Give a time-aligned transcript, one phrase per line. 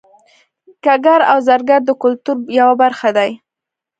[0.85, 3.31] ګګر او زرګر د کولتور یوه برخه دي